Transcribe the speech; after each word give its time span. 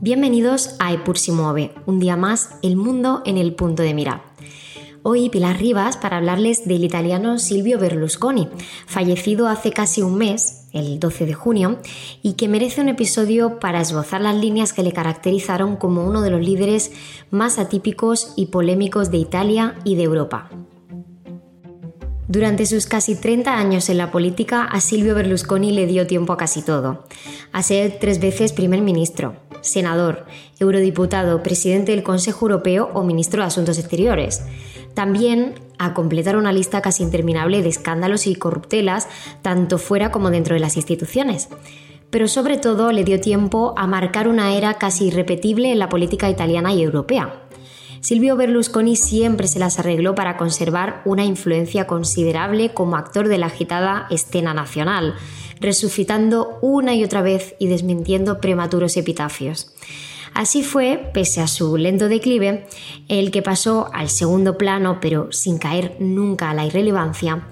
Bienvenidos 0.00 0.76
a 0.78 0.92
Epur 0.92 1.18
si 1.18 1.32
muove, 1.32 1.72
un 1.84 1.98
día 1.98 2.16
más, 2.16 2.50
el 2.62 2.76
mundo 2.76 3.20
en 3.26 3.36
el 3.36 3.56
punto 3.56 3.82
de 3.82 3.94
mira. 3.94 4.22
Hoy 5.02 5.28
Pilar 5.28 5.58
Rivas 5.58 5.96
para 5.96 6.18
hablarles 6.18 6.68
del 6.68 6.84
italiano 6.84 7.40
Silvio 7.40 7.80
Berlusconi, 7.80 8.48
fallecido 8.86 9.48
hace 9.48 9.72
casi 9.72 10.02
un 10.02 10.14
mes, 10.14 10.68
el 10.72 11.00
12 11.00 11.26
de 11.26 11.34
junio, 11.34 11.78
y 12.22 12.34
que 12.34 12.46
merece 12.46 12.80
un 12.80 12.88
episodio 12.88 13.58
para 13.58 13.80
esbozar 13.80 14.20
las 14.20 14.36
líneas 14.36 14.72
que 14.72 14.84
le 14.84 14.92
caracterizaron 14.92 15.74
como 15.74 16.04
uno 16.04 16.22
de 16.22 16.30
los 16.30 16.42
líderes 16.42 16.92
más 17.32 17.58
atípicos 17.58 18.34
y 18.36 18.46
polémicos 18.46 19.10
de 19.10 19.18
Italia 19.18 19.74
y 19.82 19.96
de 19.96 20.04
Europa. 20.04 20.48
Durante 22.28 22.66
sus 22.66 22.86
casi 22.86 23.16
30 23.16 23.52
años 23.58 23.88
en 23.88 23.98
la 23.98 24.12
política, 24.12 24.62
a 24.62 24.80
Silvio 24.80 25.16
Berlusconi 25.16 25.72
le 25.72 25.86
dio 25.86 26.06
tiempo 26.06 26.34
a 26.34 26.36
casi 26.36 26.62
todo. 26.62 27.04
A 27.50 27.64
ser 27.64 27.98
tres 27.98 28.20
veces 28.20 28.52
primer 28.52 28.82
ministro, 28.82 29.47
senador, 29.68 30.26
eurodiputado, 30.58 31.42
presidente 31.42 31.92
del 31.92 32.02
Consejo 32.02 32.46
Europeo 32.46 32.90
o 32.94 33.02
ministro 33.02 33.42
de 33.42 33.48
Asuntos 33.48 33.78
Exteriores. 33.78 34.42
También 34.94 35.54
a 35.78 35.94
completar 35.94 36.36
una 36.36 36.52
lista 36.52 36.82
casi 36.82 37.02
interminable 37.02 37.62
de 37.62 37.68
escándalos 37.68 38.26
y 38.26 38.34
corruptelas, 38.34 39.08
tanto 39.42 39.78
fuera 39.78 40.10
como 40.10 40.30
dentro 40.30 40.54
de 40.54 40.60
las 40.60 40.76
instituciones. 40.76 41.48
Pero 42.10 42.26
sobre 42.26 42.56
todo 42.56 42.90
le 42.90 43.04
dio 43.04 43.20
tiempo 43.20 43.74
a 43.76 43.86
marcar 43.86 44.28
una 44.28 44.56
era 44.56 44.74
casi 44.74 45.06
irrepetible 45.06 45.70
en 45.70 45.78
la 45.78 45.88
política 45.88 46.28
italiana 46.28 46.72
y 46.72 46.82
europea. 46.82 47.42
Silvio 48.00 48.36
Berlusconi 48.36 48.96
siempre 48.96 49.48
se 49.48 49.58
las 49.58 49.78
arregló 49.78 50.14
para 50.14 50.36
conservar 50.36 51.02
una 51.04 51.24
influencia 51.24 51.86
considerable 51.86 52.72
como 52.72 52.96
actor 52.96 53.28
de 53.28 53.38
la 53.38 53.46
agitada 53.46 54.06
escena 54.10 54.54
nacional, 54.54 55.14
resucitando 55.60 56.58
una 56.62 56.94
y 56.94 57.04
otra 57.04 57.22
vez 57.22 57.54
y 57.58 57.68
desmintiendo 57.68 58.40
prematuros 58.40 58.96
epitafios. 58.96 59.72
Así 60.34 60.62
fue, 60.62 61.10
pese 61.12 61.40
a 61.40 61.46
su 61.46 61.76
lento 61.76 62.08
declive, 62.08 62.66
el 63.08 63.30
que 63.30 63.42
pasó 63.42 63.90
al 63.92 64.08
segundo 64.08 64.58
plano, 64.58 64.98
pero 65.00 65.32
sin 65.32 65.58
caer 65.58 65.96
nunca 65.98 66.50
a 66.50 66.54
la 66.54 66.66
irrelevancia, 66.66 67.48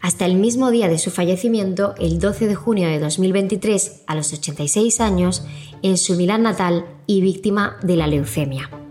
hasta 0.00 0.26
el 0.26 0.34
mismo 0.34 0.70
día 0.70 0.88
de 0.88 0.98
su 0.98 1.10
fallecimiento, 1.10 1.94
el 1.98 2.18
12 2.18 2.46
de 2.46 2.54
junio 2.54 2.88
de 2.88 2.98
2023, 2.98 4.02
a 4.06 4.14
los 4.14 4.32
86 4.32 5.00
años, 5.00 5.44
en 5.82 5.96
su 5.96 6.16
Milán 6.16 6.42
natal 6.42 6.84
y 7.06 7.20
víctima 7.20 7.76
de 7.82 7.96
la 7.96 8.06
leucemia. 8.06 8.83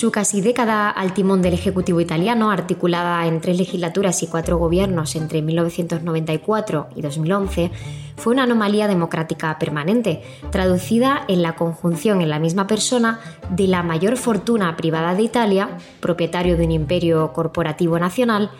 Su 0.00 0.10
casi 0.10 0.40
década 0.40 0.88
al 0.88 1.12
timón 1.12 1.42
del 1.42 1.52
Ejecutivo 1.52 2.00
italiano, 2.00 2.50
articulada 2.50 3.26
en 3.26 3.42
tres 3.42 3.58
legislaturas 3.58 4.22
y 4.22 4.28
cuatro 4.28 4.56
gobiernos 4.56 5.14
entre 5.14 5.42
1994 5.42 6.88
y 6.96 7.02
2011, 7.02 7.70
fue 8.16 8.32
una 8.32 8.44
anomalía 8.44 8.88
democrática 8.88 9.58
permanente, 9.58 10.22
traducida 10.50 11.24
en 11.28 11.42
la 11.42 11.54
conjunción 11.54 12.22
en 12.22 12.30
la 12.30 12.38
misma 12.38 12.66
persona 12.66 13.20
de 13.50 13.66
la 13.66 13.82
mayor 13.82 14.16
fortuna 14.16 14.74
privada 14.74 15.14
de 15.14 15.24
Italia, 15.24 15.68
propietario 16.00 16.56
de 16.56 16.64
un 16.64 16.70
imperio 16.70 17.34
corporativo 17.34 17.98
nacional, 17.98 18.50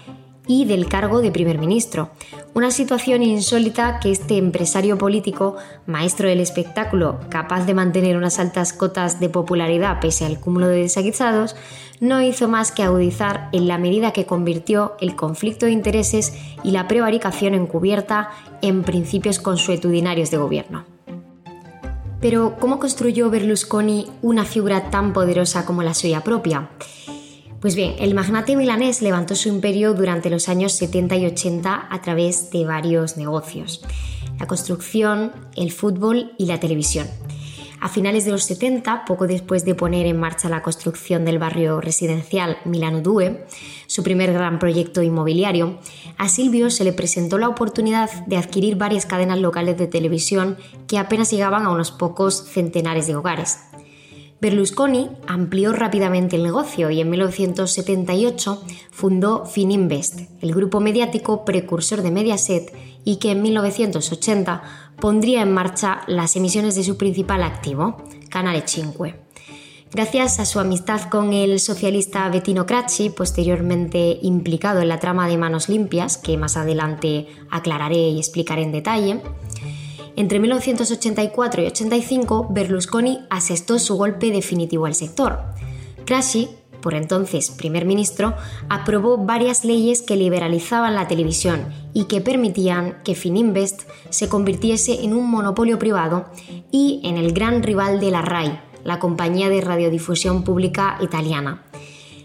y 0.51 0.65
del 0.65 0.89
cargo 0.89 1.23
de 1.23 1.31
primer 1.31 1.59
ministro. 1.59 2.11
Una 2.55 2.73
situación 2.73 3.23
insólita 3.23 4.01
que 4.01 4.11
este 4.11 4.37
empresario 4.37 4.99
político, 4.99 5.55
maestro 5.87 6.29
del 6.29 6.41
espectáculo, 6.41 7.21
capaz 7.29 7.67
de 7.67 7.75
mantener 7.75 8.17
unas 8.17 8.41
altas 8.41 8.73
cotas 8.73 9.21
de 9.21 9.29
popularidad 9.29 10.01
pese 10.01 10.27
al 10.27 10.41
cúmulo 10.41 10.67
de 10.67 10.83
desaguisados, 10.83 11.55
no 12.01 12.21
hizo 12.21 12.49
más 12.49 12.73
que 12.73 12.83
agudizar 12.83 13.49
en 13.53 13.69
la 13.69 13.79
medida 13.79 14.13
que 14.13 14.27
convirtió 14.27 14.97
el 15.01 15.15
conflicto 15.15 15.67
de 15.67 15.73
intereses 15.73 16.35
y 16.65 16.73
la 16.73 16.89
prevaricación 16.89 17.55
encubierta 17.55 18.31
en 18.61 18.83
principios 18.83 19.39
consuetudinarios 19.39 20.33
de 20.33 20.39
gobierno. 20.39 20.85
Pero, 22.21 22.57
¿cómo 22.59 22.81
construyó 22.81 23.31
Berlusconi 23.31 24.09
una 24.21 24.45
figura 24.45 24.91
tan 24.91 25.13
poderosa 25.13 25.65
como 25.65 25.85
la 25.85 25.95
suya 25.95 26.25
propia? 26.25 26.71
Pues 27.61 27.77
bien, 27.77 27.97
el 27.99 28.15
magnate 28.15 28.57
milanés 28.57 29.03
levantó 29.03 29.35
su 29.35 29.51
imperio 29.51 29.93
durante 29.93 30.31
los 30.31 30.49
años 30.49 30.73
70 30.73 31.17
y 31.17 31.27
80 31.27 31.89
a 31.91 32.01
través 32.01 32.51
de 32.51 32.65
varios 32.65 33.19
negocios, 33.19 33.83
la 34.39 34.47
construcción, 34.47 35.33
el 35.57 35.71
fútbol 35.71 36.33
y 36.39 36.47
la 36.47 36.59
televisión. 36.59 37.07
A 37.83 37.91
finales 37.91 38.25
de 38.25 38.31
los 38.31 38.45
70, 38.45 39.05
poco 39.05 39.27
después 39.27 39.67
de 39.67 39.75
poner 39.75 40.07
en 40.07 40.19
marcha 40.19 40.49
la 40.49 40.63
construcción 40.63 41.27
del 41.27 41.39
barrio 41.39 41.83
residencial 41.83 42.57
Milano 42.65 43.03
Due, 43.03 43.47
su 43.87 44.03
primer 44.03 44.33
gran 44.33 44.59
proyecto 44.59 45.03
inmobiliario, 45.03 45.79
a 46.17 46.31
Silvio 46.31 46.71
se 46.71 46.85
le 46.85 46.95
presentó 46.95 47.37
la 47.37 47.49
oportunidad 47.49 48.11
de 48.27 48.39
adquirir 48.39 48.77
varias 48.77 49.05
cadenas 49.05 49.39
locales 49.39 49.77
de 49.77 49.87
televisión 49.87 50.57
que 50.87 50.99
apenas 50.99 51.31
llegaban 51.31 51.67
a 51.67 51.71
unos 51.71 51.91
pocos 51.91 52.45
centenares 52.47 53.07
de 53.07 53.17
hogares. 53.17 53.59
Berlusconi 54.41 55.11
amplió 55.27 55.73
rápidamente 55.73 56.37
el 56.37 56.43
negocio 56.43 56.91
y 56.91 57.01
en 57.01 57.11
1978 57.11 58.63
fundó 58.91 59.45
Fininvest, 59.45 60.21
el 60.41 60.55
grupo 60.55 60.81
mediático 60.81 61.45
precursor 61.45 62.01
de 62.01 62.11
Mediaset 62.11 62.73
y 63.05 63.17
que 63.17 63.33
en 63.33 63.43
1980 63.43 64.63
pondría 64.99 65.43
en 65.43 65.53
marcha 65.53 66.03
las 66.07 66.37
emisiones 66.37 66.75
de 66.75 66.85
su 66.85 66.97
principal 66.97 67.43
activo, 67.43 67.99
Canale 68.31 68.63
5. 68.65 69.09
Gracias 69.93 70.39
a 70.39 70.47
su 70.47 70.61
amistad 70.61 71.03
con 71.11 71.33
el 71.33 71.59
socialista 71.59 72.29
Bettino 72.29 72.65
Cracci, 72.65 73.11
posteriormente 73.11 74.21
implicado 74.23 74.81
en 74.81 74.89
la 74.89 75.01
trama 75.01 75.27
de 75.27 75.37
Manos 75.37 75.69
Limpias, 75.69 76.17
que 76.17 76.37
más 76.37 76.57
adelante 76.57 77.27
aclararé 77.51 78.11
y 78.11 78.19
explicaré 78.19 78.63
en 78.63 78.71
detalle, 78.71 79.21
entre 80.17 80.41
1984 80.41 81.63
y 81.63 81.67
85, 81.67 82.49
Berlusconi 82.51 83.21
asestó 83.31 83.79
su 83.79 83.97
golpe 83.97 84.31
definitivo 84.31 84.87
al 84.87 84.95
sector. 84.95 85.41
Crashi, 86.05 86.49
por 86.81 86.95
entonces 86.95 87.51
primer 87.51 87.85
ministro, 87.85 88.35
aprobó 88.69 89.19
varias 89.19 89.65
leyes 89.65 90.03
que 90.03 90.17
liberalizaban 90.17 90.95
la 90.95 91.09
televisión 91.09 91.67
y 91.93 92.05
que 92.05 92.21
permitían 92.21 93.03
que 93.05 93.15
Fininvest 93.15 93.83
se 94.09 94.29
convirtiese 94.29 95.05
en 95.05 95.15
un 95.15 95.31
monopolio 95.31 95.79
privado 95.79 96.27
y 96.71 97.01
en 97.05 97.17
el 97.17 97.33
gran 97.33 97.63
rival 97.63 98.01
de 98.01 98.11
la 98.11 98.23
RAI, 98.23 98.61
la 98.85 98.99
compañía 98.99 99.49
de 99.49 99.61
radiodifusión 99.61 100.43
pública 100.43 100.99
italiana. 101.01 101.63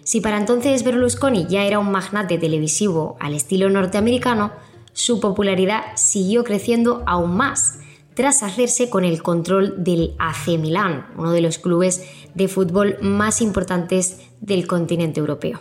Si 0.04 0.22
para 0.22 0.38
entonces 0.38 0.84
Berlusconi 0.84 1.48
ya 1.48 1.64
era 1.64 1.80
un 1.80 1.92
magnate 1.92 2.38
televisivo 2.38 3.18
al 3.20 3.34
estilo 3.34 3.70
norteamericano, 3.70 4.52
su 4.96 5.20
popularidad 5.20 5.84
siguió 5.96 6.46
creciendo 6.46 7.04
aún 7.06 7.36
más 7.36 7.80
tras 8.14 8.44
hacerse 8.44 8.90
con 8.90 9.04
el 9.04 9.22
control 9.22 9.84
del 9.84 10.16
AC 10.20 10.58
Milán, 10.58 11.08
uno 11.18 11.34
de 11.34 11.42
los 11.42 11.58
clubes 11.58 12.08
de 12.34 12.48
fútbol 12.48 12.98
más 13.02 13.42
importantes 13.42 14.22
del 14.40 14.68
continente 14.68 15.20
europeo. 15.20 15.60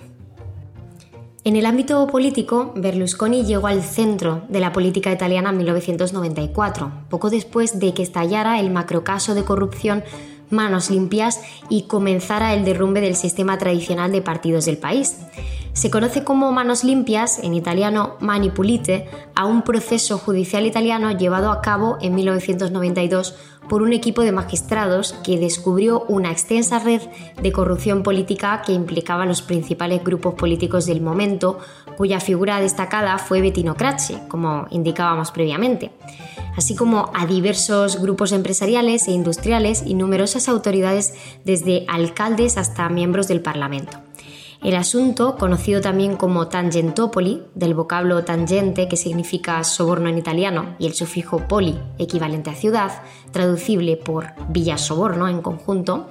En 1.43 1.57
el 1.57 1.67
ámbito 1.67 2.07
político, 2.07 2.73
Berlusconi 2.77 3.45
llegó 3.45 3.67
al 3.67 3.83
centro 3.83 4.45
de 4.49 4.61
la 4.61 4.73
política 4.73 5.13
italiana 5.13 5.51
en 5.51 5.57
1994, 5.57 6.93
poco 7.11 7.29
después 7.29 7.81
de 7.81 7.93
que 7.93 8.05
estallara 8.05 8.61
el 8.61 8.71
macrocaso 8.71 9.35
de 9.35 9.45
corrupción 9.45 10.05
Manos 10.51 10.91
Limpias 10.91 11.41
y 11.69 11.83
comenzara 11.83 12.55
el 12.55 12.65
derrumbe 12.65 13.01
del 13.01 13.17
sistema 13.17 13.59
tradicional 13.59 14.13
de 14.13 14.23
partidos 14.23 14.65
del 14.65 14.79
país. 14.79 15.19
Se 15.75 15.91
conoce 15.91 16.23
como 16.23 16.53
manos 16.53 16.85
limpias, 16.85 17.41
en 17.41 17.53
italiano 17.53 18.15
mani 18.21 18.49
pulite, 18.49 19.09
a 19.35 19.45
un 19.45 19.63
proceso 19.63 20.19
judicial 20.19 20.67
italiano 20.67 21.11
llevado 21.11 21.51
a 21.51 21.61
cabo 21.61 21.99
en 22.01 22.15
1992 22.15 23.35
por 23.69 23.83
un 23.83 23.93
equipo 23.93 24.23
de 24.23 24.33
magistrados 24.33 25.13
que 25.25 25.39
descubrió 25.39 26.05
una 26.09 26.31
extensa 26.31 26.79
red 26.79 27.03
de 27.41 27.53
corrupción 27.53 28.03
política 28.03 28.63
que 28.65 28.73
implicaba 28.73 29.25
a 29.25 29.27
los 29.27 29.43
principales 29.43 30.03
grupos 30.05 30.35
políticos 30.35 30.87
del 30.87 31.01
momento, 31.01 31.59
cuya 31.97 32.21
figura 32.21 32.61
destacada 32.61 33.19
fue 33.19 33.41
Bettino 33.41 33.77
Crace, 33.77 34.21
como 34.29 34.67
indicábamos 34.71 35.31
previamente, 35.31 35.91
así 36.57 36.75
como 36.75 37.11
a 37.15 37.27
diversos 37.27 38.01
grupos 38.01 38.33
empresariales 38.33 39.09
e 39.09 39.13
industriales 39.13 39.83
y 39.87 39.95
numerosas 39.95 40.49
autoridades 40.49 41.15
desde 41.45 41.85
alcaldes 41.89 42.59
hasta 42.59 42.89
miembros 42.89 43.29
del 43.29 43.41
Parlamento. 43.41 43.99
El 44.65 44.77
asunto, 44.77 45.37
conocido 45.37 45.83
también 45.83 46.17
como 46.17 46.49
tangentopoli, 46.49 47.43
del 47.55 47.75
vocablo 47.75 48.25
tangente 48.25 48.89
que 48.89 48.97
significa 48.97 49.63
soborno 49.63 50.09
en 50.09 50.17
italiano 50.17 50.75
y 50.79 50.87
el 50.87 50.95
sufijo 50.95 51.47
poli, 51.47 51.79
equivalente 51.99 52.49
a 52.49 52.55
ciudad, 52.55 53.03
traducible 53.31 53.99
por 53.99 54.33
villa 54.49 54.79
soborno 54.79 55.29
en 55.29 55.43
conjunto, 55.43 56.09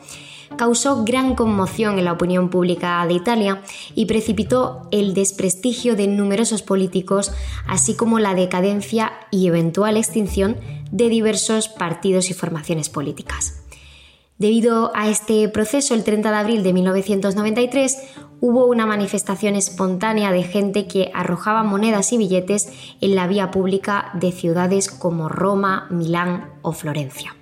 causó 0.56 1.04
gran 1.04 1.34
conmoción 1.34 1.98
en 1.98 2.06
la 2.06 2.14
opinión 2.14 2.50
pública 2.50 3.04
de 3.08 3.16
Italia 3.16 3.64
y 3.96 4.06
precipitó 4.06 4.88
el 4.92 5.16
desprestigio 5.16 5.96
de 5.96 6.06
numerosos 6.06 6.62
políticos, 6.62 7.32
así 7.68 7.96
como 7.96 8.20
la 8.20 8.36
decadencia 8.36 9.14
y 9.32 9.48
eventual 9.48 9.98
extinción 9.98 10.58
de 10.92 11.10
diversos 11.10 11.70
partidos 11.70 12.30
y 12.30 12.36
formaciones 12.36 12.90
políticas. 12.90 13.64
Debido 14.44 14.92
a 14.96 15.10
este 15.10 15.48
proceso, 15.48 15.94
el 15.94 16.04
30 16.04 16.30
de 16.32 16.36
abril 16.36 16.64
de 16.64 16.74
1993 16.74 17.98
hubo 18.44 18.66
una 18.66 18.86
manifestación 18.86 19.56
espontánea 19.56 20.34
de 20.34 20.44
gente 20.44 20.86
que 20.86 21.12
arrojaba 21.14 21.64
monedas 21.64 22.12
y 22.12 22.18
billetes 22.18 22.68
en 23.00 23.16
la 23.16 23.26
vía 23.26 23.52
pública 23.52 24.12
de 24.16 24.34
ciudades 24.34 24.90
como 24.90 25.30
Roma, 25.30 25.88
Milán 25.90 26.50
o 26.62 26.74
Florencia. 26.74 27.38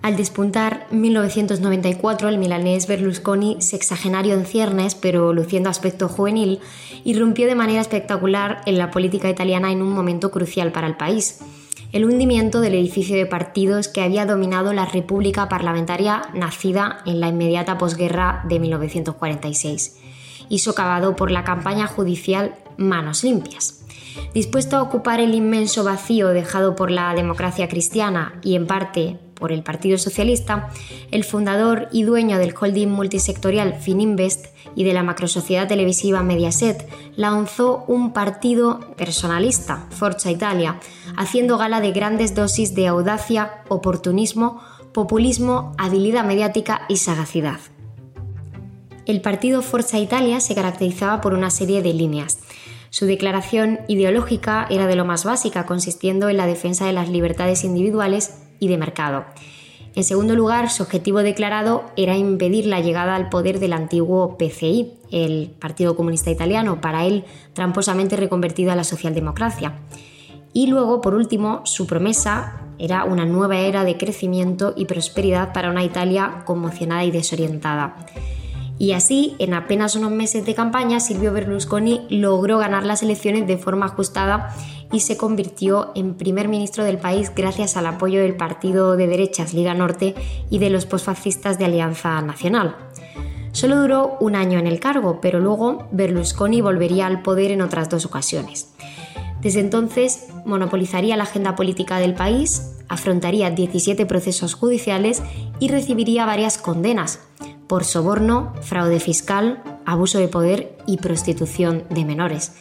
Al 0.00 0.16
despuntar 0.16 0.86
1994, 0.92 2.30
el 2.30 2.38
milanés 2.38 2.86
Berlusconi, 2.86 3.60
sexagenario 3.60 4.32
en 4.32 4.46
ciernes 4.46 4.94
pero 4.94 5.34
luciendo 5.34 5.68
aspecto 5.68 6.08
juvenil, 6.08 6.60
irrumpió 7.04 7.46
de 7.46 7.54
manera 7.54 7.82
espectacular 7.82 8.62
en 8.64 8.78
la 8.78 8.90
política 8.90 9.28
italiana 9.28 9.72
en 9.72 9.82
un 9.82 9.92
momento 9.92 10.30
crucial 10.30 10.72
para 10.72 10.86
el 10.86 10.96
país. 10.96 11.40
El 11.92 12.06
hundimiento 12.06 12.62
del 12.62 12.74
edificio 12.74 13.16
de 13.16 13.26
partidos 13.26 13.88
que 13.88 14.00
había 14.00 14.24
dominado 14.24 14.72
la 14.72 14.86
República 14.86 15.50
Parlamentaria 15.50 16.22
nacida 16.32 17.00
en 17.04 17.20
la 17.20 17.28
inmediata 17.28 17.76
posguerra 17.76 18.42
de 18.48 18.58
1946 18.58 19.98
y 20.48 20.60
socavado 20.60 21.16
por 21.16 21.30
la 21.30 21.44
campaña 21.44 21.86
judicial 21.86 22.54
Manos 22.78 23.24
Limpias. 23.24 23.84
Dispuesto 24.32 24.78
a 24.78 24.82
ocupar 24.82 25.20
el 25.20 25.34
inmenso 25.34 25.84
vacío 25.84 26.28
dejado 26.28 26.76
por 26.76 26.90
la 26.90 27.14
democracia 27.14 27.68
cristiana 27.68 28.40
y 28.42 28.56
en 28.56 28.66
parte 28.66 29.18
por 29.42 29.50
el 29.50 29.64
Partido 29.64 29.98
Socialista, 29.98 30.68
el 31.10 31.24
fundador 31.24 31.88
y 31.90 32.04
dueño 32.04 32.38
del 32.38 32.54
holding 32.54 32.86
multisectorial 32.86 33.74
Fininvest 33.74 34.46
y 34.76 34.84
de 34.84 34.94
la 34.94 35.02
macrosociedad 35.02 35.66
televisiva 35.66 36.22
Mediaset, 36.22 36.88
lanzó 37.16 37.84
un 37.88 38.12
partido 38.12 38.78
personalista, 38.96 39.88
Forza 39.90 40.30
Italia, 40.30 40.78
haciendo 41.16 41.58
gala 41.58 41.80
de 41.80 41.90
grandes 41.90 42.36
dosis 42.36 42.76
de 42.76 42.86
audacia, 42.86 43.64
oportunismo, 43.68 44.60
populismo, 44.92 45.72
habilidad 45.76 46.24
mediática 46.24 46.82
y 46.88 46.98
sagacidad. 46.98 47.58
El 49.06 49.22
partido 49.22 49.60
Forza 49.60 49.98
Italia 49.98 50.38
se 50.38 50.54
caracterizaba 50.54 51.20
por 51.20 51.34
una 51.34 51.50
serie 51.50 51.82
de 51.82 51.94
líneas. 51.94 52.38
Su 52.90 53.06
declaración 53.06 53.80
ideológica 53.88 54.68
era 54.70 54.86
de 54.86 54.94
lo 54.94 55.04
más 55.04 55.24
básica, 55.24 55.66
consistiendo 55.66 56.28
en 56.28 56.36
la 56.36 56.46
defensa 56.46 56.86
de 56.86 56.92
las 56.92 57.08
libertades 57.08 57.64
individuales 57.64 58.41
y 58.62 58.68
de 58.68 58.78
mercado. 58.78 59.24
En 59.96 60.04
segundo 60.04 60.36
lugar, 60.36 60.70
su 60.70 60.84
objetivo 60.84 61.22
declarado 61.22 61.82
era 61.96 62.16
impedir 62.16 62.64
la 62.66 62.80
llegada 62.80 63.16
al 63.16 63.28
poder 63.28 63.58
del 63.58 63.72
antiguo 63.72 64.38
PCI, 64.38 64.92
el 65.10 65.50
Partido 65.58 65.96
Comunista 65.96 66.30
Italiano, 66.30 66.80
para 66.80 67.04
él 67.04 67.24
tramposamente 67.54 68.16
reconvertido 68.16 68.70
a 68.70 68.76
la 68.76 68.84
socialdemocracia. 68.84 69.74
Y 70.52 70.68
luego, 70.68 71.00
por 71.00 71.14
último, 71.14 71.62
su 71.64 71.88
promesa 71.88 72.60
era 72.78 73.04
una 73.04 73.24
nueva 73.24 73.58
era 73.58 73.82
de 73.82 73.98
crecimiento 73.98 74.74
y 74.76 74.84
prosperidad 74.84 75.52
para 75.52 75.70
una 75.70 75.82
Italia 75.82 76.42
conmocionada 76.46 77.04
y 77.04 77.10
desorientada. 77.10 77.96
Y 78.82 78.94
así, 78.94 79.36
en 79.38 79.54
apenas 79.54 79.94
unos 79.94 80.10
meses 80.10 80.44
de 80.44 80.56
campaña, 80.56 80.98
Silvio 80.98 81.32
Berlusconi 81.32 82.04
logró 82.10 82.58
ganar 82.58 82.84
las 82.84 83.04
elecciones 83.04 83.46
de 83.46 83.56
forma 83.56 83.86
ajustada 83.86 84.52
y 84.90 84.98
se 84.98 85.16
convirtió 85.16 85.92
en 85.94 86.16
primer 86.16 86.48
ministro 86.48 86.82
del 86.82 86.98
país 86.98 87.30
gracias 87.32 87.76
al 87.76 87.86
apoyo 87.86 88.20
del 88.20 88.34
partido 88.34 88.96
de 88.96 89.06
derechas 89.06 89.54
Liga 89.54 89.72
Norte 89.72 90.16
y 90.50 90.58
de 90.58 90.68
los 90.68 90.84
posfascistas 90.84 91.60
de 91.60 91.66
Alianza 91.66 92.20
Nacional. 92.22 92.74
Solo 93.52 93.80
duró 93.80 94.16
un 94.18 94.34
año 94.34 94.58
en 94.58 94.66
el 94.66 94.80
cargo, 94.80 95.20
pero 95.20 95.38
luego 95.38 95.86
Berlusconi 95.92 96.60
volvería 96.60 97.06
al 97.06 97.22
poder 97.22 97.52
en 97.52 97.62
otras 97.62 97.88
dos 97.88 98.04
ocasiones. 98.04 98.74
Desde 99.42 99.60
entonces 99.60 100.26
monopolizaría 100.44 101.16
la 101.16 101.22
agenda 101.22 101.54
política 101.54 102.00
del 102.00 102.14
país, 102.14 102.80
afrontaría 102.88 103.48
17 103.52 104.06
procesos 104.06 104.54
judiciales 104.54 105.22
y 105.60 105.68
recibiría 105.68 106.26
varias 106.26 106.58
condenas 106.58 107.20
por 107.72 107.84
soborno, 107.84 108.52
fraude 108.60 109.00
fiscal, 109.00 109.62
abuso 109.86 110.18
de 110.18 110.28
poder 110.28 110.76
y 110.86 110.98
prostitución 110.98 111.84
de 111.88 112.04
menores. 112.04 112.52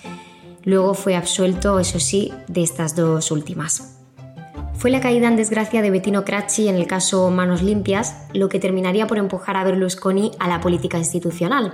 Luego 0.63 0.93
fue 0.93 1.17
absuelto, 1.17 1.79
eso 1.81 1.99
sí, 1.99 2.31
de 2.47 2.63
estas 2.63 2.95
dos 2.95 3.29
últimas. 3.29 3.99
Fue 4.73 4.89
la 4.89 5.01
caída 5.01 5.27
en 5.27 5.35
desgracia 5.35 5.81
de 5.81 5.91
Bettino 5.91 6.23
Cracci 6.23 6.69
en 6.69 6.75
el 6.75 6.87
caso 6.87 7.29
Manos 7.29 7.61
Limpias 7.61 8.23
lo 8.33 8.47
que 8.47 8.61
terminaría 8.61 9.05
por 9.05 9.17
empujar 9.17 9.57
a 9.57 9.65
Berlusconi 9.65 10.31
a 10.39 10.47
la 10.47 10.61
política 10.61 10.97
institucional. 10.97 11.73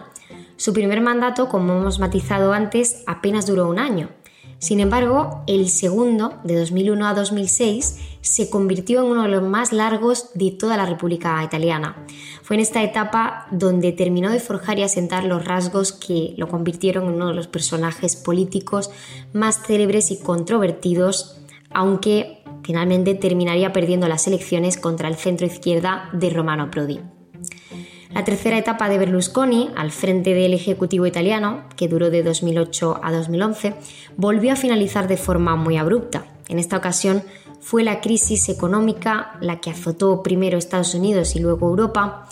Su 0.55 0.73
primer 0.73 1.01
mandato, 1.01 1.47
como 1.47 1.77
hemos 1.77 1.99
matizado 1.99 2.53
antes, 2.53 3.03
apenas 3.05 3.45
duró 3.45 3.69
un 3.69 3.77
año. 3.77 4.09
Sin 4.59 4.79
embargo, 4.79 5.43
el 5.45 5.69
segundo, 5.69 6.39
de 6.43 6.57
2001 6.57 7.07
a 7.07 7.13
2006, 7.13 7.99
se 8.21 8.49
convirtió 8.49 9.01
en 9.01 9.11
uno 9.11 9.23
de 9.23 9.29
los 9.29 9.43
más 9.43 9.71
largos 9.71 10.31
de 10.33 10.51
toda 10.51 10.77
la 10.77 10.87
República 10.87 11.43
Italiana. 11.43 12.05
Fue 12.41 12.55
en 12.55 12.61
esta 12.61 12.81
etapa 12.81 13.47
donde 13.51 13.91
terminó 13.91 14.31
de 14.31 14.39
forjar 14.39 14.79
y 14.79 14.83
asentar 14.83 15.25
los 15.25 15.45
rasgos 15.45 15.91
que 15.91 16.33
lo 16.37 16.47
convirtieron 16.47 17.05
en 17.05 17.13
uno 17.13 17.27
de 17.27 17.35
los 17.35 17.47
personajes 17.47 18.15
políticos 18.15 18.89
más 19.31 19.61
célebres 19.65 20.09
y 20.09 20.19
controvertidos, 20.19 21.39
aunque 21.69 22.43
finalmente 22.63 23.13
terminaría 23.13 23.71
perdiendo 23.71 24.07
las 24.07 24.25
elecciones 24.25 24.75
contra 24.77 25.07
el 25.07 25.15
centro 25.15 25.45
izquierda 25.45 26.09
de 26.13 26.31
Romano 26.31 26.71
Prodi. 26.71 26.99
La 28.17 28.25
tercera 28.25 28.57
etapa 28.57 28.89
de 28.89 28.97
Berlusconi, 28.97 29.69
al 29.75 29.91
frente 29.91 30.33
del 30.33 30.55
Ejecutivo 30.55 31.05
italiano, 31.05 31.65
que 31.75 31.87
duró 31.87 32.09
de 32.09 32.23
2008 32.23 32.99
a 33.03 33.11
2011, 33.11 33.75
volvió 34.15 34.53
a 34.53 34.55
finalizar 34.55 35.07
de 35.07 35.17
forma 35.17 35.55
muy 35.55 35.77
abrupta. 35.77 36.25
En 36.47 36.57
esta 36.57 36.77
ocasión 36.77 37.21
fue 37.61 37.83
la 37.83 38.01
crisis 38.01 38.49
económica 38.49 39.37
la 39.39 39.61
que 39.61 39.69
azotó 39.69 40.23
primero 40.23 40.57
Estados 40.57 40.95
Unidos 40.95 41.35
y 41.35 41.41
luego 41.41 41.69
Europa, 41.69 42.27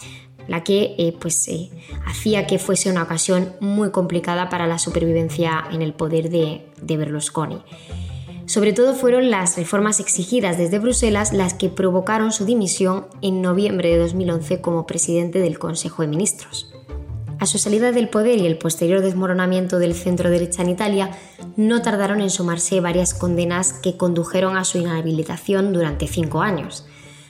la 0.47 0.63
que 0.63 0.95
eh, 0.97 1.15
pues, 1.19 1.47
eh, 1.49 1.69
hacía 2.07 2.47
que 2.47 2.57
fuese 2.57 2.89
una 2.89 3.03
ocasión 3.03 3.53
muy 3.59 3.91
complicada 3.91 4.49
para 4.49 4.65
la 4.65 4.79
supervivencia 4.79 5.65
en 5.71 5.83
el 5.83 5.93
poder 5.93 6.31
de, 6.31 6.65
de 6.81 6.97
Berlusconi. 6.97 7.61
Sobre 8.45 8.73
todo 8.73 8.93
fueron 8.93 9.31
las 9.31 9.57
reformas 9.57 9.99
exigidas 9.99 10.57
desde 10.57 10.77
Bruselas 10.77 11.33
las 11.33 11.55
que 11.55 11.69
provocaron 11.69 12.31
su 12.31 12.45
dimisión 12.45 13.07
en 13.21 13.41
noviembre 13.41 13.89
de 13.89 13.97
2011 13.97 14.61
como 14.61 14.85
presidente 14.85 15.39
del 15.39 15.57
Consejo 15.57 16.03
de 16.03 16.09
Ministros. 16.09 16.71
A 17.39 17.47
su 17.47 17.57
salida 17.57 17.91
del 17.91 18.07
poder 18.07 18.39
y 18.39 18.45
el 18.45 18.57
posterior 18.57 19.01
desmoronamiento 19.01 19.79
del 19.79 19.95
centro 19.95 20.29
derecha 20.29 20.61
en 20.61 20.69
Italia, 20.69 21.11
no 21.57 21.81
tardaron 21.81 22.21
en 22.21 22.29
sumarse 22.29 22.79
varias 22.79 23.13
condenas 23.13 23.73
que 23.73 23.97
condujeron 23.97 24.57
a 24.57 24.63
su 24.63 24.77
inhabilitación 24.77 25.73
durante 25.73 26.07
cinco 26.07 26.41
años. 26.41 26.85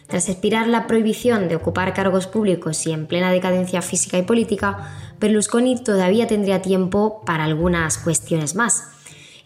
Tras 0.07 0.29
expirar 0.29 0.67
la 0.67 0.85
prohibición 0.85 1.47
de 1.47 1.56
ocupar 1.56 1.94
cargos 1.94 2.27
públicos 2.27 2.85
y 2.85 2.91
en 2.91 3.07
plena 3.07 3.31
decadencia 3.31 3.81
física 3.81 4.17
y 4.17 4.21
política, 4.21 4.91
Berlusconi 5.19 5.81
todavía 5.83 6.27
tendría 6.27 6.62
tiempo 6.62 7.23
para 7.25 7.45
algunas 7.45 7.97
cuestiones 7.97 8.53
más. 8.53 8.94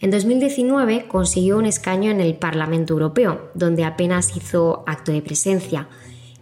En 0.02 0.12
2019 0.12 1.08
consiguió 1.08 1.58
un 1.58 1.66
escaño 1.66 2.10
en 2.10 2.22
el 2.22 2.36
Parlamento 2.36 2.94
Europeo, 2.94 3.50
donde 3.54 3.84
apenas 3.84 4.36
hizo 4.38 4.84
acto 4.88 5.12
de 5.12 5.22
presencia. 5.22 5.90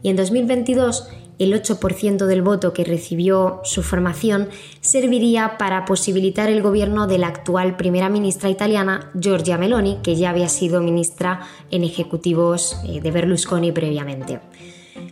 Y 0.04 0.10
en 0.10 0.16
2022 0.16 1.10
el 1.40 1.54
8% 1.54 2.26
del 2.26 2.42
voto 2.42 2.74
que 2.74 2.84
recibió 2.84 3.62
su 3.64 3.84
formación 3.84 4.50
serviría 4.82 5.58
para 5.58 5.86
posibilitar 5.86 6.50
el 6.50 6.62
gobierno 6.62 7.08
de 7.08 7.20
la 7.20 7.28
actual 7.28 7.78
primera 7.78 8.10
ministra 8.10 8.50
italiana 8.50 9.12
Giorgia 9.20 9.58
Meloni, 9.58 10.00
que 10.02 10.16
ya 10.16 10.32
había 10.32 10.50
sido 10.50 10.82
ministra 10.82 11.42
en 11.70 11.84
ejecutivos 11.84 12.78
eh, 12.88 13.02
de 13.02 13.12
Berlusconi 13.12 13.72
previamente. 13.72 14.40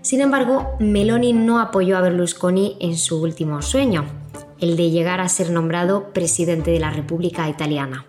Sin 0.02 0.22
embargo, 0.22 0.76
Meloni 0.80 1.34
no 1.34 1.60
apoyó 1.60 1.98
a 1.98 2.02
Berlusconi 2.02 2.78
en 2.80 2.98
su 2.98 3.22
último 3.22 3.62
sueño, 3.62 4.06
el 4.60 4.78
de 4.78 4.90
llegar 4.90 5.22
a 5.22 5.30
ser 5.30 5.52
nombrado 5.52 6.12
presidente 6.12 6.72
de 6.72 6.80
la 6.80 6.90
República 6.90 7.48
Italiana. 7.50 8.06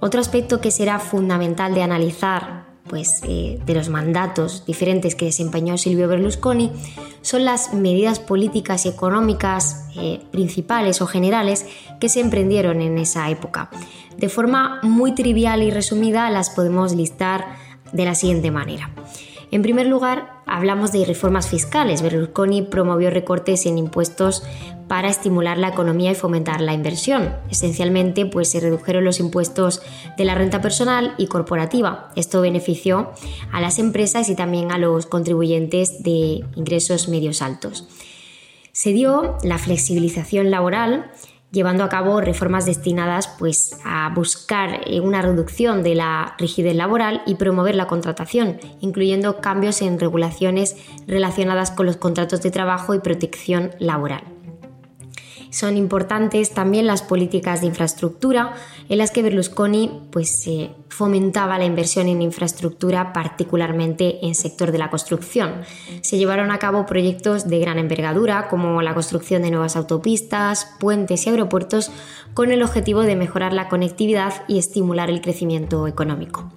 Otro 0.00 0.20
aspecto 0.20 0.60
que 0.60 0.70
será 0.70 0.98
fundamental 1.00 1.74
de 1.74 1.82
analizar 1.82 2.66
pues, 2.88 3.20
eh, 3.24 3.58
de 3.64 3.74
los 3.74 3.88
mandatos 3.88 4.64
diferentes 4.66 5.14
que 5.14 5.26
desempeñó 5.26 5.76
Silvio 5.76 6.08
Berlusconi 6.08 6.72
son 7.20 7.44
las 7.44 7.74
medidas 7.74 8.18
políticas 8.18 8.86
y 8.86 8.88
económicas 8.88 9.88
eh, 9.96 10.20
principales 10.30 11.02
o 11.02 11.06
generales 11.06 11.66
que 12.00 12.08
se 12.08 12.20
emprendieron 12.20 12.80
en 12.80 12.98
esa 12.98 13.28
época. 13.28 13.70
De 14.16 14.28
forma 14.28 14.80
muy 14.82 15.14
trivial 15.14 15.62
y 15.62 15.70
resumida 15.70 16.30
las 16.30 16.50
podemos 16.50 16.94
listar 16.94 17.44
de 17.92 18.04
la 18.04 18.14
siguiente 18.14 18.50
manera. 18.50 18.90
En 19.50 19.62
primer 19.62 19.86
lugar, 19.86 20.42
hablamos 20.46 20.92
de 20.92 21.04
reformas 21.06 21.48
fiscales. 21.48 22.02
Berlusconi 22.02 22.62
promovió 22.62 23.10
recortes 23.10 23.64
en 23.64 23.78
impuestos 23.78 24.42
para 24.88 25.08
estimular 25.08 25.58
la 25.58 25.68
economía 25.68 26.12
y 26.12 26.14
fomentar 26.14 26.60
la 26.60 26.74
inversión. 26.74 27.34
Esencialmente, 27.50 28.26
pues 28.26 28.50
se 28.50 28.60
redujeron 28.60 29.04
los 29.04 29.20
impuestos 29.20 29.82
de 30.16 30.24
la 30.24 30.34
renta 30.34 30.60
personal 30.60 31.14
y 31.16 31.28
corporativa. 31.28 32.10
Esto 32.16 32.40
benefició 32.40 33.12
a 33.52 33.60
las 33.60 33.78
empresas 33.78 34.28
y 34.28 34.34
también 34.34 34.70
a 34.70 34.78
los 34.78 35.06
contribuyentes 35.06 36.02
de 36.02 36.44
ingresos 36.54 37.08
medios 37.08 37.40
altos. 37.40 37.88
Se 38.72 38.92
dio 38.92 39.36
la 39.42 39.58
flexibilización 39.58 40.50
laboral 40.50 41.10
llevando 41.50 41.84
a 41.84 41.88
cabo 41.88 42.20
reformas 42.20 42.66
destinadas 42.66 43.28
pues, 43.38 43.78
a 43.84 44.10
buscar 44.14 44.80
eh, 44.86 45.00
una 45.00 45.22
reducción 45.22 45.82
de 45.82 45.94
la 45.94 46.34
rigidez 46.38 46.76
laboral 46.76 47.22
y 47.26 47.36
promover 47.36 47.74
la 47.74 47.86
contratación, 47.86 48.58
incluyendo 48.80 49.40
cambios 49.40 49.82
en 49.82 49.98
regulaciones 49.98 50.76
relacionadas 51.06 51.70
con 51.70 51.86
los 51.86 51.96
contratos 51.96 52.42
de 52.42 52.50
trabajo 52.50 52.94
y 52.94 53.00
protección 53.00 53.72
laboral. 53.78 54.37
Son 55.50 55.76
importantes 55.76 56.50
también 56.50 56.86
las 56.86 57.02
políticas 57.02 57.60
de 57.60 57.66
infraestructura, 57.66 58.54
en 58.88 58.98
las 58.98 59.10
que 59.10 59.22
Berlusconi 59.22 59.90
pues, 60.10 60.46
eh, 60.46 60.70
fomentaba 60.88 61.58
la 61.58 61.64
inversión 61.64 62.08
en 62.08 62.22
infraestructura, 62.22 63.12
particularmente 63.12 64.26
en 64.26 64.34
sector 64.34 64.72
de 64.72 64.78
la 64.78 64.90
construcción. 64.90 65.62
Se 66.00 66.18
llevaron 66.18 66.50
a 66.50 66.58
cabo 66.58 66.86
proyectos 66.86 67.48
de 67.48 67.58
gran 67.58 67.78
envergadura, 67.78 68.48
como 68.48 68.82
la 68.82 68.94
construcción 68.94 69.42
de 69.42 69.50
nuevas 69.50 69.76
autopistas, 69.76 70.74
puentes 70.80 71.26
y 71.26 71.30
aeropuertos, 71.30 71.90
con 72.34 72.52
el 72.52 72.62
objetivo 72.62 73.02
de 73.02 73.16
mejorar 73.16 73.52
la 73.52 73.68
conectividad 73.68 74.44
y 74.48 74.58
estimular 74.58 75.10
el 75.10 75.20
crecimiento 75.20 75.86
económico. 75.86 76.50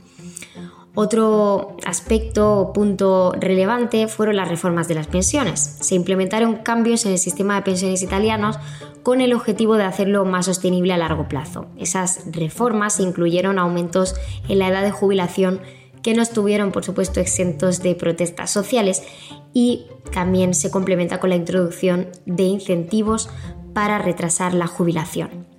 Otro 0.94 1.78
aspecto 1.86 2.58
o 2.58 2.74
punto 2.74 3.34
relevante 3.40 4.08
fueron 4.10 4.36
las 4.36 4.50
reformas 4.50 4.90
de 4.90 4.96
las 4.96 5.08
pensiones. 5.08 5.78
Se 5.80 5.96
implementaron 5.96 6.58
cambios 6.58 7.06
en 7.06 7.14
el 7.14 7.18
sistema 7.18 7.56
de 7.56 7.62
pensiones 7.62 8.02
italianos 8.04 8.60
con 9.02 9.22
el 9.22 9.34
objetivo 9.34 9.78
de 9.78 9.86
hacerlo 9.86 10.26
más 10.26 10.48
sostenible 10.48 10.94
a 10.94 10.98
largo 10.98 11.30
plazo. 11.30 11.68
Esas 11.78 12.24
reformas 12.32 13.00
incluyeron 13.00 13.58
aumentos 13.58 14.16
en 14.50 14.60
la 14.60 14.68
edad 14.68 14.84
de 14.84 14.92
jubilación 14.92 15.62
que 16.04 16.14
no 16.14 16.22
estuvieron, 16.22 16.72
por 16.72 16.84
supuesto, 16.84 17.20
exentos 17.20 17.82
de 17.82 17.96
protestas 17.96 18.50
sociales 18.52 19.04
y 19.54 19.86
también 20.12 20.54
se 20.54 20.72
complementa 20.72 21.20
con 21.20 21.30
la 21.30 21.36
introducción 21.36 22.08
de 22.26 22.44
incentivos 22.44 23.30
para 23.74 23.98
retrasar 24.00 24.54
la 24.54 24.68
jubilación. 24.68 25.50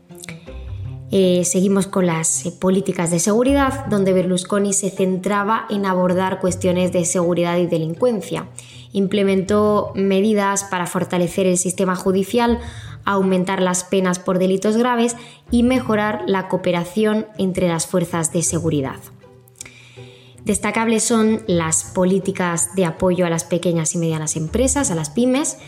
Eh, 1.14 1.44
seguimos 1.44 1.86
con 1.86 2.06
las 2.06 2.46
eh, 2.46 2.52
políticas 2.52 3.10
de 3.10 3.18
seguridad, 3.18 3.84
donde 3.88 4.14
Berlusconi 4.14 4.72
se 4.72 4.88
centraba 4.88 5.66
en 5.68 5.84
abordar 5.84 6.40
cuestiones 6.40 6.90
de 6.90 7.04
seguridad 7.04 7.58
y 7.58 7.66
delincuencia. 7.66 8.48
Implementó 8.92 9.92
medidas 9.94 10.64
para 10.64 10.86
fortalecer 10.86 11.46
el 11.46 11.58
sistema 11.58 11.96
judicial, 11.96 12.60
aumentar 13.04 13.60
las 13.60 13.84
penas 13.84 14.18
por 14.20 14.38
delitos 14.38 14.78
graves 14.78 15.14
y 15.50 15.64
mejorar 15.64 16.22
la 16.26 16.48
cooperación 16.48 17.26
entre 17.36 17.68
las 17.68 17.86
fuerzas 17.86 18.32
de 18.32 18.42
seguridad. 18.42 18.96
Destacables 20.46 21.04
son 21.04 21.42
las 21.46 21.84
políticas 21.84 22.74
de 22.74 22.86
apoyo 22.86 23.26
a 23.26 23.30
las 23.30 23.44
pequeñas 23.44 23.94
y 23.94 23.98
medianas 23.98 24.34
empresas, 24.34 24.90
a 24.90 24.94
las 24.94 25.10
pymes, 25.10 25.58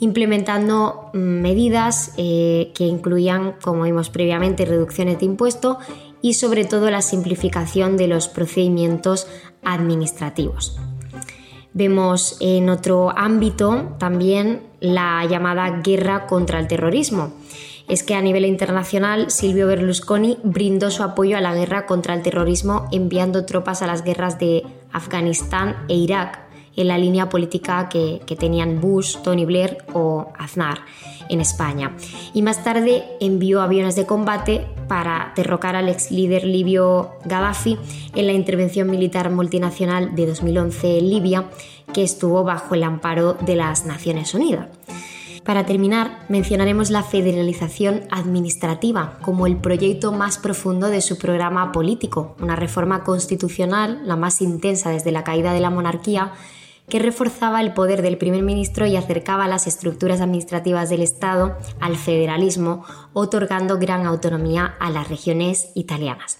implementando 0.00 1.10
mm, 1.12 1.18
medidas 1.18 2.12
eh, 2.16 2.72
que 2.74 2.84
incluían, 2.84 3.54
como 3.62 3.84
vimos 3.84 4.10
previamente, 4.10 4.64
reducciones 4.64 5.18
de 5.18 5.26
impuesto 5.26 5.78
y 6.22 6.34
sobre 6.34 6.64
todo 6.64 6.90
la 6.90 7.02
simplificación 7.02 7.96
de 7.96 8.08
los 8.08 8.28
procedimientos 8.28 9.26
administrativos. 9.62 10.78
Vemos 11.74 12.36
en 12.40 12.70
otro 12.70 13.12
ámbito 13.16 13.96
también 13.98 14.62
la 14.80 15.26
llamada 15.26 15.80
guerra 15.82 16.26
contra 16.26 16.60
el 16.60 16.68
terrorismo. 16.68 17.32
Es 17.88 18.02
que 18.02 18.14
a 18.14 18.22
nivel 18.22 18.44
internacional 18.46 19.30
Silvio 19.30 19.66
Berlusconi 19.66 20.38
brindó 20.44 20.90
su 20.90 21.02
apoyo 21.02 21.36
a 21.36 21.40
la 21.40 21.54
guerra 21.54 21.84
contra 21.84 22.14
el 22.14 22.22
terrorismo 22.22 22.88
enviando 22.92 23.44
tropas 23.44 23.82
a 23.82 23.86
las 23.86 24.04
guerras 24.04 24.38
de 24.38 24.62
Afganistán 24.92 25.84
e 25.88 25.96
Irak 25.96 26.43
en 26.76 26.88
la 26.88 26.98
línea 26.98 27.28
política 27.28 27.88
que, 27.88 28.20
tenían 28.38 28.80
Bush, 28.80 29.18
Tony 29.22 29.44
Blair 29.44 29.78
o 29.92 30.32
Aznar 30.38 30.80
en 31.28 31.40
España. 31.40 31.96
Y 32.34 32.42
más 32.42 32.64
tarde 32.64 33.04
envió 33.20 33.62
aviones 33.62 33.96
de 33.96 34.06
combate 34.06 34.66
para 34.88 35.32
derrocar 35.36 35.76
al 35.76 35.88
ex 35.88 36.10
líder 36.10 36.44
libio 36.44 37.12
Gaddafi 37.24 37.78
en 38.14 38.26
la 38.26 38.32
intervención 38.32 38.90
militar 38.90 39.30
multinacional 39.30 40.14
de 40.14 40.26
2011 40.26 40.98
en 40.98 41.10
Libia, 41.10 41.44
que 41.92 42.02
estuvo 42.02 42.44
bajo 42.44 42.74
el 42.74 42.82
amparo 42.82 43.34
de 43.34 43.56
las 43.56 43.86
Naciones 43.86 44.34
Unidas. 44.34 44.68
Para 45.44 45.66
terminar, 45.66 46.24
mencionaremos 46.30 46.90
la 46.90 47.02
federalización 47.02 48.04
administrativa 48.10 49.18
como 49.20 49.46
el 49.46 49.58
proyecto 49.58 50.10
más 50.10 50.38
profundo 50.38 50.88
de 50.88 51.02
su 51.02 51.18
programa 51.18 51.70
político, 51.70 52.34
una 52.40 52.56
reforma 52.56 53.04
constitucional, 53.04 54.00
la 54.06 54.16
más 54.16 54.40
intensa 54.40 54.88
desde 54.88 55.12
la 55.12 55.22
caída 55.22 55.52
de 55.52 55.60
la 55.60 55.68
monarquía, 55.68 56.32
que 56.88 56.98
reforzaba 56.98 57.60
el 57.60 57.72
poder 57.72 58.02
del 58.02 58.18
primer 58.18 58.42
ministro 58.42 58.86
y 58.86 58.96
acercaba 58.96 59.48
las 59.48 59.66
estructuras 59.66 60.20
administrativas 60.20 60.90
del 60.90 61.02
Estado 61.02 61.56
al 61.80 61.96
federalismo, 61.96 62.84
otorgando 63.12 63.78
gran 63.78 64.06
autonomía 64.06 64.74
a 64.78 64.90
las 64.90 65.08
regiones 65.08 65.70
italianas. 65.74 66.38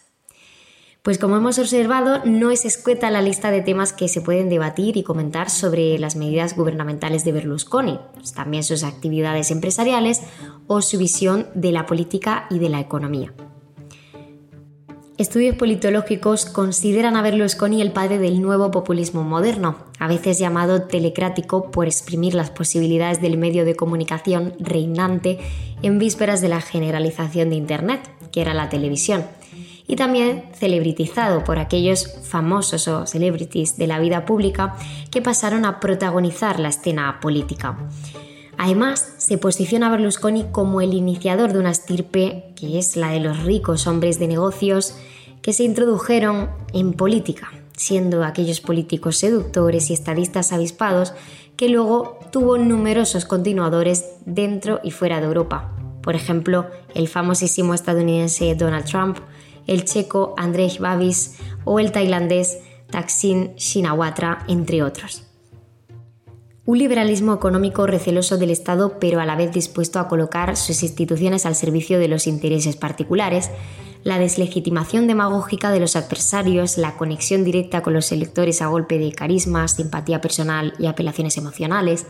Pues 1.04 1.18
como 1.18 1.36
hemos 1.36 1.58
observado, 1.58 2.24
no 2.24 2.50
es 2.50 2.64
escueta 2.64 3.10
la 3.10 3.20
lista 3.20 3.50
de 3.50 3.60
temas 3.60 3.92
que 3.92 4.08
se 4.08 4.22
pueden 4.22 4.48
debatir 4.48 4.96
y 4.96 5.02
comentar 5.02 5.50
sobre 5.50 5.98
las 5.98 6.16
medidas 6.16 6.56
gubernamentales 6.56 7.26
de 7.26 7.32
Berlusconi, 7.32 8.00
pues 8.14 8.32
también 8.32 8.64
sus 8.64 8.84
actividades 8.84 9.50
empresariales 9.50 10.22
o 10.66 10.80
su 10.80 10.96
visión 10.96 11.48
de 11.54 11.72
la 11.72 11.84
política 11.84 12.46
y 12.48 12.58
de 12.58 12.70
la 12.70 12.80
economía. 12.80 13.34
Estudios 15.16 15.54
politológicos 15.54 16.44
consideran 16.44 17.14
a 17.14 17.23
Berlusconi 17.23 17.80
el 17.80 17.92
padre 17.92 18.18
del 18.18 18.42
nuevo 18.42 18.73
populismo 18.73 19.23
moderno, 19.23 19.76
a 20.00 20.09
veces 20.09 20.40
llamado 20.40 20.83
telecrático 20.83 21.71
por 21.71 21.87
exprimir 21.87 22.35
las 22.35 22.50
posibilidades 22.50 23.23
del 23.23 23.38
medio 23.38 23.64
de 23.64 23.76
comunicación 23.76 24.54
reinante 24.59 25.38
en 25.83 26.00
vísperas 26.00 26.40
de 26.40 26.49
la 26.49 26.61
generalización 26.61 27.50
de 27.50 27.54
Internet, 27.54 28.11
que 28.33 28.40
era 28.40 28.54
la 28.54 28.68
televisión, 28.68 29.25
y 29.87 29.94
también 29.94 30.47
celebritizado 30.52 31.44
por 31.44 31.61
aquellos 31.61 32.12
famosos 32.25 32.88
o 32.88 33.06
celebrities 33.06 33.76
de 33.76 33.87
la 33.87 34.00
vida 34.00 34.25
pública 34.25 34.75
que 35.12 35.23
pasaron 35.23 35.64
a 35.64 35.78
protagonizar 35.78 36.59
la 36.59 36.71
escena 36.71 37.21
política. 37.21 37.78
Además, 38.58 39.14
se 39.18 39.38
posiciona 39.38 39.90
Berlusconi 39.90 40.46
como 40.52 40.80
el 40.80 40.94
iniciador 40.94 41.52
de 41.52 41.58
una 41.58 41.70
estirpe 41.70 42.52
que 42.56 42.78
es 42.78 42.96
la 42.96 43.11
de 43.11 43.20
los 43.20 43.42
ricos 43.42 43.87
hombres 43.87 44.18
de 44.18 44.28
negocios 44.28 44.94
que 45.42 45.52
se 45.52 45.64
introdujeron 45.64 46.50
en 46.73 46.92
política, 46.92 47.52
siendo 47.76 48.25
aquellos 48.25 48.61
políticos 48.61 49.18
seductores 49.18 49.90
y 49.90 49.94
estadistas 49.94 50.52
avispados 50.52 51.12
que 51.56 51.68
luego 51.68 52.18
tuvo 52.32 52.58
numerosos 52.58 53.25
continuadores 53.25 54.06
dentro 54.25 54.80
y 54.82 54.90
fuera 54.90 55.20
de 55.20 55.26
Europa. 55.26 55.73
Por 56.02 56.16
ejemplo, 56.16 56.66
el 56.94 57.08
famosísimo 57.08 57.75
estadounidense 57.75 58.54
Donald 58.54 58.87
Trump, 58.87 59.18
el 59.66 59.84
checo 59.84 60.34
Andrzej 60.37 60.78
Babis 60.78 61.38
o 61.64 61.80
el 61.80 61.92
tailandés 61.92 62.58
Thaksin 62.90 63.54
Shinawatra, 63.56 64.44
entre 64.49 64.82
otros. 64.82 65.24
Un 66.66 66.78
liberalismo 66.78 67.35
económico 67.35 67.87
receloso 67.87 68.38
del 68.38 68.49
Estado, 68.49 68.99
pero 68.99 69.21
a 69.21 69.26
la 69.26 69.37
vez 69.37 69.52
dispuesto 69.52 69.99
a 69.99 70.09
colocar 70.09 70.56
sus 70.56 70.83
instituciones 70.83 71.44
al 71.44 71.54
servicio 71.54 71.99
de 71.99 72.09
los 72.09 72.26
intereses 72.26 72.75
particulares, 72.75 73.50
la 74.02 74.18
deslegitimación 74.18 75.06
demagógica 75.06 75.71
de 75.71 75.80
los 75.80 75.94
adversarios, 75.94 76.78
la 76.78 76.97
conexión 76.97 77.44
directa 77.44 77.83
con 77.83 77.92
los 77.92 78.12
electores 78.12 78.62
a 78.62 78.68
golpe 78.68 78.99
de 78.99 79.12
carisma, 79.12 79.68
simpatía 79.68 80.23
personal 80.23 80.73
y 80.78 80.87
apelaciones 80.87 81.37
emocionales, 81.37 82.06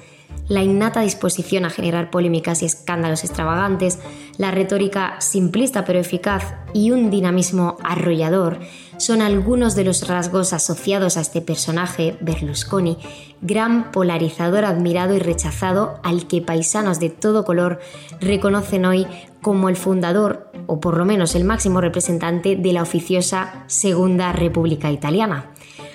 la 0.46 0.62
innata 0.62 1.00
disposición 1.00 1.64
a 1.64 1.70
generar 1.70 2.12
polémicas 2.12 2.62
y 2.62 2.66
escándalos 2.66 3.24
extravagantes, 3.24 3.98
la 4.38 4.52
retórica 4.52 5.20
simplista 5.20 5.84
pero 5.84 5.98
eficaz 5.98 6.54
y 6.72 6.92
un 6.92 7.10
dinamismo 7.10 7.76
arrollador 7.82 8.60
son 8.98 9.22
algunos 9.22 9.74
de 9.74 9.84
los 9.84 10.06
rasgos 10.06 10.52
asociados 10.52 11.16
a 11.16 11.20
este 11.20 11.40
personaje, 11.40 12.16
Berlusconi, 12.20 12.98
gran 13.40 13.90
polarizador 13.92 14.64
admirado 14.64 15.14
y 15.14 15.18
rechazado 15.18 16.00
al 16.02 16.26
que 16.26 16.42
paisanos 16.42 17.00
de 17.00 17.10
todo 17.10 17.44
color 17.44 17.80
reconocen 18.20 18.84
hoy 18.84 19.06
como 19.42 19.68
el 19.68 19.76
fundador, 19.76 20.50
o 20.66 20.80
por 20.80 20.96
lo 20.96 21.04
menos 21.04 21.34
el 21.34 21.44
máximo 21.44 21.80
representante 21.80 22.56
de 22.56 22.72
la 22.72 22.82
oficiosa 22.82 23.64
Segunda 23.66 24.32
República 24.32 24.90
Italiana 24.90 25.50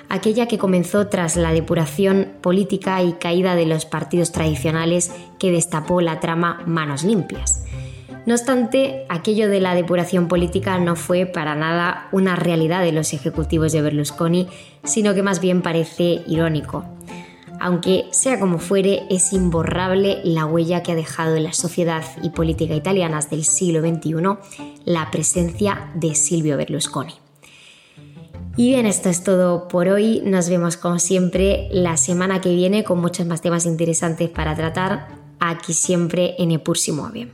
aquella 0.09 0.47
que 0.47 0.57
comenzó 0.57 1.07
tras 1.07 1.35
la 1.37 1.53
depuración 1.53 2.33
política 2.41 3.01
y 3.03 3.13
caída 3.13 3.55
de 3.55 3.67
los 3.67 3.85
partidos 3.85 4.31
tradicionales 4.31 5.11
que 5.37 5.51
destapó 5.51 6.01
la 6.01 6.19
trama 6.19 6.63
Manos 6.65 7.03
Limpias. 7.03 7.63
No 8.29 8.35
obstante, 8.35 9.07
aquello 9.09 9.49
de 9.49 9.59
la 9.59 9.73
depuración 9.73 10.27
política 10.27 10.77
no 10.77 10.95
fue 10.95 11.25
para 11.25 11.55
nada 11.55 12.09
una 12.11 12.35
realidad 12.35 12.83
de 12.83 12.91
los 12.91 13.11
ejecutivos 13.13 13.71
de 13.71 13.81
Berlusconi, 13.81 14.47
sino 14.83 15.15
que 15.15 15.23
más 15.23 15.41
bien 15.41 15.63
parece 15.63 16.21
irónico. 16.27 16.85
Aunque 17.59 18.05
sea 18.11 18.39
como 18.39 18.59
fuere, 18.59 19.01
es 19.09 19.33
imborrable 19.33 20.19
la 20.23 20.45
huella 20.45 20.83
que 20.83 20.91
ha 20.91 20.95
dejado 20.95 21.37
en 21.37 21.45
la 21.45 21.53
sociedad 21.53 22.03
y 22.21 22.29
política 22.29 22.75
italianas 22.75 23.31
del 23.31 23.43
siglo 23.43 23.79
XXI 23.81 24.13
la 24.85 25.09
presencia 25.09 25.89
de 25.95 26.13
Silvio 26.13 26.55
Berlusconi. 26.55 27.15
Y 28.57 28.73
bien, 28.73 28.85
esto 28.85 29.09
es 29.09 29.23
todo 29.23 29.67
por 29.67 29.87
hoy. 29.87 30.21
Nos 30.23 30.49
vemos 30.49 30.77
como 30.77 30.99
siempre 30.99 31.67
la 31.71 31.97
semana 31.97 32.41
que 32.41 32.53
viene 32.53 32.83
con 32.83 33.01
muchos 33.01 33.25
más 33.25 33.41
temas 33.41 33.65
interesantes 33.65 34.29
para 34.29 34.53
tratar 34.53 35.07
aquí 35.39 35.73
siempre 35.73 36.35
en 36.37 36.51
Epur 36.51 36.77
si 36.77 36.91
Bien. 37.11 37.31